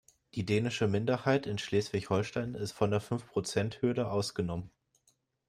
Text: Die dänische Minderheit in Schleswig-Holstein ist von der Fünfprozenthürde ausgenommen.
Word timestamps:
Die 0.33 0.47
dänische 0.47 0.87
Minderheit 0.87 1.45
in 1.45 1.59
Schleswig-Holstein 1.59 2.55
ist 2.55 2.71
von 2.71 2.89
der 2.89 3.01
Fünfprozenthürde 3.01 4.09
ausgenommen. 4.09 4.71